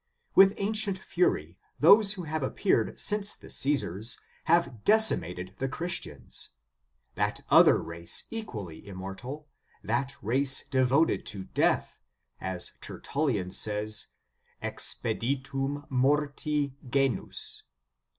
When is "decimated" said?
4.83-5.53